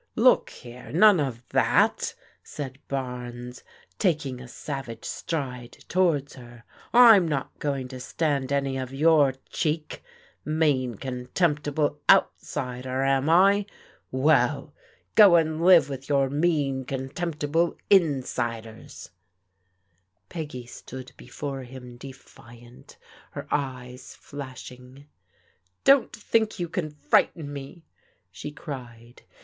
[0.15, 3.63] "Look here, none of that!" said Barnes,
[3.99, 9.35] taking a sav age stride towards her." I'm not going to stand any of your
[9.51, 10.01] cheek.
[10.43, 13.65] Mean, contemptible outsider, am W
[14.13, 14.71] ^^^
[15.13, 19.09] go and live with your mean, contemptible ms\Aft.t^V n 258 PBODIOAL DAUOHTEBS
[20.29, 22.97] Peggy stood before him defiant,
[23.33, 25.05] her eyes flashing.
[25.85, 27.85] ••Don't think you can frighten me,"
[28.31, 29.21] she cried.